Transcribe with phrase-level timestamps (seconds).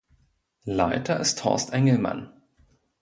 [0.65, 2.33] Leiter ist Horst Engelmann.